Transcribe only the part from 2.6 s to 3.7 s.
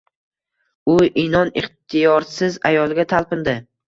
ayolga talpindi